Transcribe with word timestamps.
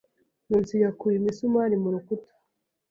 Nkusi 0.47 0.75
yakuye 0.83 1.15
imisumari 1.17 1.75
mu 1.83 1.89
rukuta. 1.93 2.31